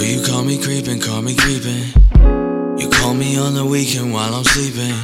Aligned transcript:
Girl, 0.00 0.08
you 0.08 0.22
call 0.24 0.42
me 0.42 0.56
creeping, 0.56 0.98
call 0.98 1.20
me 1.20 1.36
creeping. 1.36 1.92
You 2.80 2.88
call 2.88 3.12
me 3.12 3.36
on 3.36 3.52
the 3.52 3.66
weekend 3.68 4.14
while 4.14 4.34
I'm 4.34 4.44
sleeping. 4.44 4.96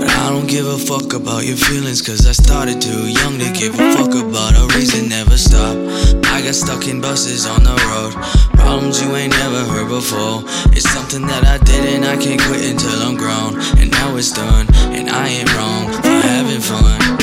But 0.00 0.08
I 0.08 0.30
don't 0.30 0.46
give 0.46 0.66
a 0.66 0.78
fuck 0.78 1.12
about 1.12 1.44
your 1.44 1.58
feelings, 1.58 2.00
cause 2.00 2.26
I 2.26 2.32
started 2.32 2.80
too 2.80 3.06
young 3.06 3.38
to 3.38 3.52
give 3.52 3.74
a 3.74 3.92
fuck 3.92 4.14
about 4.16 4.56
a 4.56 4.64
reason, 4.74 5.10
never 5.10 5.36
stop. 5.36 5.76
I 6.24 6.40
got 6.40 6.54
stuck 6.54 6.88
in 6.88 7.02
buses 7.02 7.44
on 7.44 7.62
the 7.64 7.76
road, 7.92 8.14
problems 8.56 9.02
you 9.02 9.14
ain't 9.14 9.36
never 9.36 9.62
heard 9.64 9.90
before. 9.90 10.40
It's 10.72 10.88
something 10.88 11.26
that 11.26 11.44
I 11.44 11.58
did 11.58 11.84
and 11.92 12.06
I 12.06 12.16
can't 12.16 12.40
quit 12.40 12.64
until 12.64 13.02
I'm 13.02 13.14
grown. 13.14 13.60
And 13.76 13.90
now 13.90 14.16
it's 14.16 14.32
done, 14.32 14.72
and 14.96 15.10
I 15.10 15.28
ain't 15.28 15.52
wrong 15.54 15.92
for 15.92 16.08
having 16.08 16.62
fun. 16.62 17.17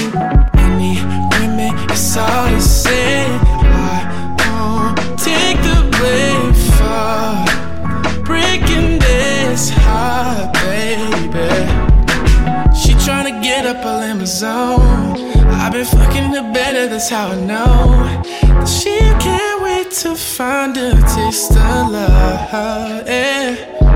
She 13.15 13.21
tryna 13.21 13.41
get 13.41 13.65
up 13.65 13.83
my 14.17 14.25
zone. 14.25 15.15
I've 15.47 15.71
been 15.71 15.85
fucking 15.85 16.33
her 16.33 16.53
better, 16.53 16.87
that's 16.87 17.09
how 17.09 17.29
I 17.29 17.39
know. 17.39 18.65
She 18.65 18.97
can't 18.99 19.63
wait 19.63 19.89
to 20.01 20.15
find 20.15 20.75
a 20.75 20.91
taste 20.91 21.51
of 21.51 21.91
love. 21.91 23.07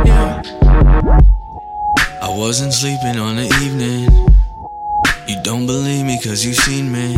Yeah. 0.06 0.42
I 2.22 2.30
wasn't 2.30 2.72
sleeping 2.74 3.20
on 3.20 3.36
the 3.36 3.48
evening. 3.62 4.10
You 5.28 5.44
don't 5.44 5.66
believe 5.66 6.06
me 6.06 6.18
cause 6.24 6.46
you 6.46 6.54
seen 6.54 6.90
me. 6.90 7.18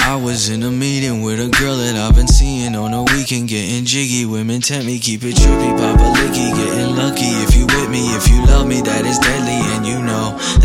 I 0.00 0.16
was 0.16 0.50
in 0.50 0.62
a 0.64 0.70
meeting 0.70 1.22
with 1.22 1.38
a 1.40 1.48
girl 1.48 1.76
that 1.76 1.94
I've 1.96 2.14
been 2.16 2.28
seeing 2.28 2.74
on 2.74 2.90
the 2.90 3.02
weekend, 3.12 3.48
getting 3.48 3.84
jiggy. 3.84 4.24
Women 4.26 4.60
tempt 4.60 4.86
me, 4.86 4.98
keep 4.98 5.22
it 5.22 5.36
trippy, 5.36 5.70
pop 5.78 5.98
a 5.98 6.18
licky, 6.18 6.50
getting 6.54 6.96
lucky. 6.96 7.30
If 7.46 7.54
you 7.54 7.66
with 7.66 7.90
me, 7.90 8.14
if 8.14 8.28
you 8.28 8.44
love 8.46 8.66
me, 8.66 8.80
that 8.82 9.04
is 9.04 9.18
deadly, 9.18 9.75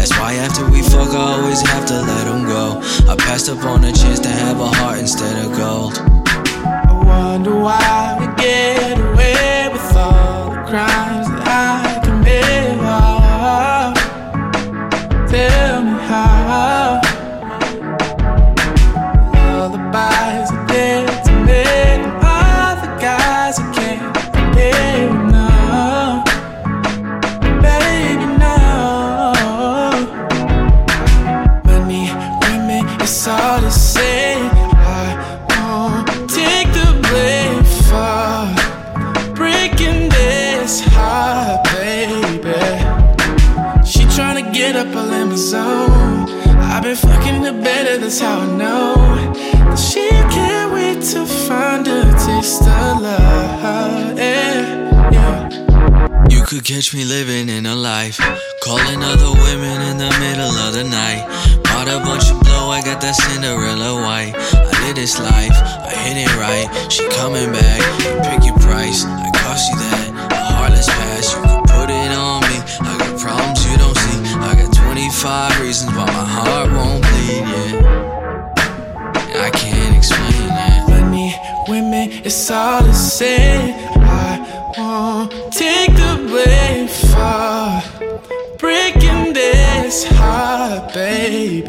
that's 0.02 0.18
why 0.18 0.34
after 0.34 0.68
we 0.72 0.82
fuck, 0.82 1.10
I 1.14 1.38
always 1.38 1.62
have 1.62 1.86
to 1.86 2.02
let 2.02 2.26
them 2.26 2.46
go. 2.46 2.82
I 3.08 3.16
passed 3.16 3.50
up 3.50 3.64
on 3.66 3.84
a 3.84 3.92
chance 3.92 4.20
to 4.22 4.30
have 4.30 4.60
a 4.60 4.66
heart 4.66 4.98
instead 4.98 5.46
of 5.46 5.56
gold. 5.56 5.94
I 6.00 7.04
wonder 7.06 7.60
why 7.60 8.18
we 8.20 8.26
get 8.42 8.98
away 8.98 9.70
with 9.72 9.96
all 9.96 10.50
the 10.50 10.62
crimes 10.72 11.28
that 11.30 11.46
I 11.46 12.04
commit. 12.04 12.80
Oh, 12.82 13.94
tell 15.30 15.84
me 15.84 15.92
how. 16.08 17.11
It's 33.12 33.28
all 33.28 33.59
the 33.59 33.70
same. 33.70 34.50
I 34.54 35.44
won't 35.50 36.08
take 36.30 36.70
the 36.80 36.90
blame 37.08 37.64
for 37.88 39.36
breaking 39.36 40.08
this 40.08 40.80
heart, 40.80 41.62
baby. 41.76 42.64
She 43.86 44.03
tryna 44.16 44.53
get 44.53 44.78
up 44.78 44.95
all 44.95 45.12
in 45.12 45.36
zone. 45.36 46.30
I've 46.72 46.84
been 46.84 46.95
fucking 46.95 47.44
her 47.44 47.62
better, 47.62 47.98
that's 47.98 48.22
how 48.22 48.40
I 48.40 48.48
know. 48.62 48.95
She 49.75 50.08
can't 50.36 50.72
wait 50.72 51.03
to 51.12 51.25
find 51.25 51.86
a 51.90 52.03
taste 52.25 52.62
of 52.62 53.02
love. 53.02 54.18
Yeah. 54.18 55.50
You 56.30 56.44
could 56.46 56.64
catch 56.64 56.94
me 56.94 57.03
living 57.03 57.50
in 57.50 57.66
a 57.66 57.75
life, 57.75 58.18
calling 58.64 59.03
other 59.03 59.31
women 59.46 59.81
in 59.90 59.98
the 59.98 60.12
middle 60.23 60.56
of 60.66 60.73
the 60.73 60.86
night. 60.86 61.28
Bought 61.66 61.90
a 61.90 62.00
bunch 62.00 62.31
of 62.31 62.41
I 62.72 62.82
got 62.82 63.02
that 63.02 63.16
Cinderella 63.16 64.00
white. 64.00 64.32
I 64.34 64.88
live 64.88 64.96
this 64.96 65.20
life, 65.20 65.52
I 65.84 65.92
hit 66.08 66.16
it 66.24 66.32
right. 66.40 66.72
She 66.90 67.04
coming 67.20 67.52
back, 67.52 67.84
you 68.00 68.16
pick 68.24 68.48
your 68.48 68.58
price. 68.64 69.04
I 69.04 69.30
cost 69.36 69.70
you 69.70 69.78
that, 69.78 70.08
a 70.32 70.40
heartless 70.56 70.88
past. 70.88 71.36
You 71.36 71.44
could 71.44 71.68
put 71.68 71.90
it 71.92 72.12
on 72.16 72.40
me. 72.48 72.58
I 72.80 72.96
got 72.96 73.20
problems 73.20 73.60
you 73.68 73.76
don't 73.76 73.98
see. 74.00 74.24
I 74.40 74.56
got 74.56 74.72
25 74.72 75.62
reasons 75.62 75.92
why 75.92 76.06
my 76.06 76.28
heart 76.36 76.72
won't 76.72 77.04
bleed, 77.04 77.44
yeah. 77.52 79.44
I 79.44 79.50
can't 79.52 79.96
explain 79.98 80.48
it. 80.48 80.88
Money, 80.88 81.36
women, 81.68 82.24
it's 82.24 82.50
all 82.50 82.84
the 82.84 82.94
same. 82.94 83.76
I 84.00 84.40
won't 84.78 85.31
take 85.52 85.92
the 85.92 86.24
blame 86.24 86.88
for 86.88 87.84
breaking 88.58 89.34
this 89.34 90.08
heart, 90.08 90.94
baby. 90.94 91.61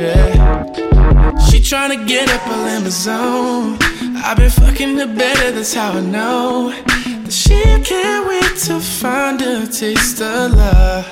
She 1.72 1.78
tryna 1.78 2.06
get 2.06 2.28
up 2.28 2.46
my 2.48 2.90
zone. 2.90 3.78
I've 4.22 4.36
been 4.36 4.50
fucking 4.50 4.98
her 4.98 5.06
better, 5.06 5.52
that's 5.52 5.72
how 5.72 5.92
I 5.92 6.00
know. 6.02 6.68
That 6.68 7.32
she 7.32 7.62
can't 7.82 8.28
wait 8.28 8.58
to 8.66 8.78
find 8.78 9.40
a 9.40 9.66
taste 9.66 10.20
of 10.20 10.52
love. 10.52 11.08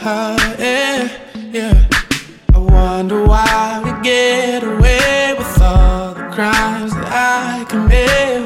Yeah, 0.61 1.09
yeah. 1.51 1.89
I 2.55 2.59
wonder 2.59 3.25
why 3.25 3.81
we 3.83 4.03
get 4.03 4.63
away 4.63 5.35
with 5.39 5.63
all 5.63 6.13
the 6.13 6.29
crimes 6.31 6.93
that 6.93 7.09
I 7.11 7.65
commit. 7.65 8.45